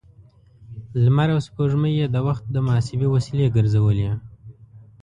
[1.03, 4.09] لمر او سپوږمۍ يې د وخت د محاسبې وسیلې ګرځولې.